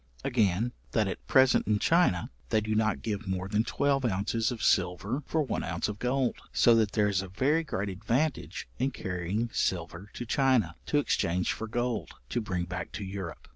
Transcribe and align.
Again, 0.23 0.71
that 0.93 1.07
at 1.07 1.27
present 1.27 1.67
in 1.67 1.77
China, 1.77 2.31
they 2.49 2.59
do 2.59 2.73
not 2.73 3.03
give 3.03 3.27
more 3.27 3.47
than 3.47 3.63
twelve 3.63 4.03
ounces 4.03 4.49
of 4.51 4.63
silver 4.63 5.21
for 5.27 5.43
one 5.43 5.63
ounce 5.63 5.87
of 5.87 5.99
gold, 5.99 6.37
so 6.51 6.73
that 6.73 6.93
there 6.93 7.07
is 7.07 7.21
a 7.21 7.27
very 7.27 7.63
great 7.63 7.87
advantage 7.89 8.67
in 8.79 8.89
carrying 8.89 9.51
silver 9.53 10.09
to 10.13 10.25
China, 10.25 10.75
to 10.87 10.97
exchange 10.97 11.53
for 11.53 11.67
gold, 11.67 12.15
to 12.29 12.41
bring 12.41 12.63
back 12.65 12.91
to 12.93 13.03
Europe. 13.03 13.47